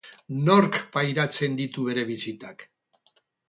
Nork 0.47 0.79
pairatzen 0.95 1.59
ditu 1.61 1.87
bere 1.91 2.09
bisitak? 2.11 2.69